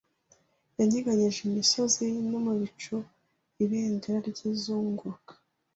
Yanyeganyeje 0.77 1.39
imisozi, 1.47 2.05
no 2.29 2.39
mu 2.45 2.53
bicu 2.61 2.95
Ibendera 3.63 4.19
ryizunguruka 4.29 5.33